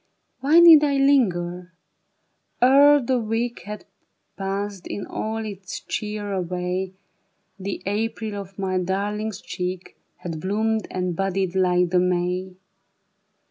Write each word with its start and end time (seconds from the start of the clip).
Why 0.39 0.59
need 0.59 0.83
I 0.83 0.97
linger? 0.97 1.73
Ere 2.59 2.99
the 2.99 3.19
week 3.19 3.59
Had 3.65 3.85
passed 4.35 4.87
in 4.87 5.05
all 5.05 5.45
its 5.45 5.79
cheer 5.81 6.33
away, 6.33 6.93
The 7.59 7.83
April 7.85 8.33
of 8.33 8.57
my 8.57 8.79
darling's 8.79 9.39
cheek 9.41 9.95
Had 10.17 10.39
bloomed 10.39 10.87
and 10.89 11.15
budded 11.15 11.55
like 11.55 11.91
the 11.91 11.99
May. 11.99 12.55